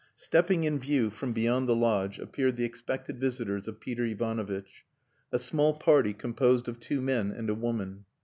Stepping 0.15 0.63
in 0.63 0.79
view 0.79 1.11
from 1.11 1.31
beyond 1.31 1.69
the 1.69 1.75
lodge 1.75 2.17
appeared 2.17 2.55
the 2.55 2.65
expected 2.65 3.19
visitors 3.19 3.67
of 3.67 3.79
Peter 3.79 4.03
Ivanovitch: 4.03 4.83
a 5.31 5.37
small 5.37 5.75
party 5.75 6.11
composed 6.15 6.67
of 6.67 6.79
two 6.79 7.01
men 7.03 7.29
and 7.29 7.51
a 7.51 7.53
woman. 7.53 8.05